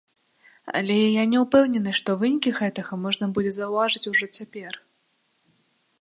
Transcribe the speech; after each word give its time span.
Але 0.79 0.95
я 1.21 1.25
не 1.33 1.37
ўпэўнены, 1.43 1.93
што 2.01 2.15
вынікі 2.23 2.55
гэтага 2.61 2.93
можна 3.05 3.25
будзе 3.39 3.51
заўважыць 3.61 4.05
ужо 4.13 4.25
цяпер. 4.39 4.73